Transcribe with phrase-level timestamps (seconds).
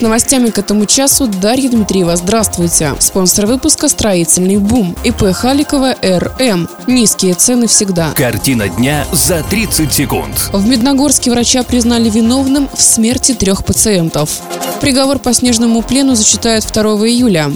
[0.00, 2.16] С новостями к этому часу Дарья Дмитриева.
[2.16, 2.94] Здравствуйте.
[3.00, 4.96] Спонсор выпуска «Строительный бум».
[5.04, 6.70] ИП Халикова РМ.
[6.86, 8.12] Низкие цены всегда.
[8.16, 10.48] Картина дня за 30 секунд.
[10.54, 14.40] В Медногорске врача признали виновным в смерти трех пациентов.
[14.80, 17.50] Приговор по снежному плену зачитают 2 июля.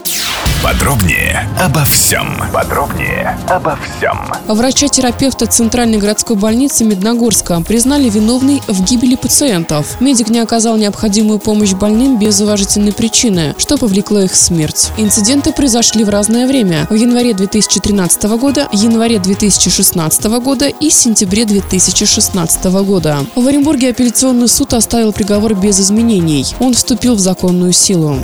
[0.62, 2.42] Подробнее обо всем.
[2.52, 4.18] Подробнее обо всем.
[4.48, 10.00] Врача-терапевта Центральной городской больницы Медногорска признали виновной в гибели пациентов.
[10.00, 14.90] Медик не оказал необходимую помощь больным без уважительной причины, что повлекло их смерть.
[14.96, 22.64] Инциденты произошли в разное время– в январе 2013 года, январе 2016 года и сентябре 2016
[22.84, 23.26] года.
[23.34, 26.46] В Оренбурге апелляционный суд оставил приговор без изменений.
[26.60, 28.18] Он вступил в законную силу.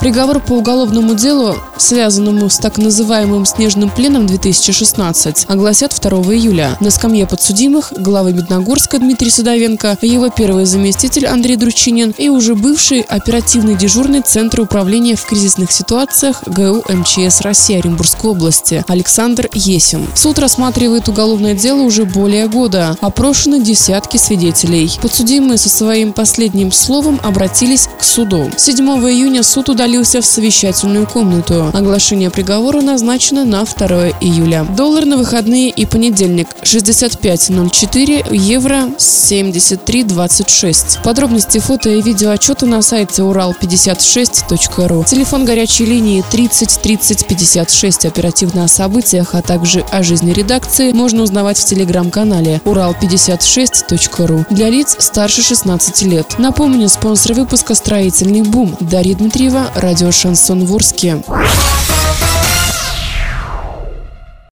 [0.00, 6.76] Приговор по уголовному делу, связанному с так называемым «снежным пленом 2016», огласят 2 июля.
[6.78, 13.00] На скамье подсудимых главы Медногорска Дмитрий Садовенко, его первый заместитель Андрей Дручинин и уже бывший
[13.00, 20.06] оперативный дежурный Центра управления в кризисных ситуациях ГУ МЧС России Оренбургской области Александр Есин.
[20.14, 22.96] Суд рассматривает уголовное дело уже более года.
[23.00, 24.96] Опрошены десятки свидетелей.
[25.02, 28.48] Подсудимые со своим последним словом обратились к суду.
[28.56, 31.70] 7 июня суд удалил удалился в совещательную комнату.
[31.72, 34.66] Оглашение приговора назначено на 2 июля.
[34.76, 41.02] Доллар на выходные и понедельник 65.04, евро 73.26.
[41.02, 45.04] Подробности фото и видео отчета на сайте урал56.ру.
[45.04, 48.04] Телефон горячей линии 30 30 56.
[48.04, 54.96] Оперативно о событиях, а также о жизни редакции можно узнавать в телеграм-канале урал56.ру для лиц
[54.98, 56.38] старше 16 лет.
[56.38, 61.22] Напомню, спонсор выпуска «Строительный бум» Дарья Дмитриева, радио «Шансон Ворске».